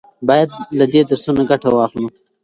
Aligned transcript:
باید 0.27 0.49
له 0.77 0.85
دې 0.91 1.01
درسونو 1.09 1.41
ګټه 1.51 1.67
واخلو. 1.73 2.09